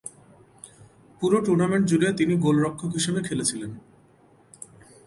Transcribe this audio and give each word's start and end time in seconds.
পুরো 1.19 1.37
টুর্নামেন্ট 1.45 1.85
জুড়ে 1.89 2.09
তিনি 2.19 2.33
গোলরক্ষক 2.43 2.91
হিসাবে 2.97 3.21
খেলেছিলেন। 3.27 3.71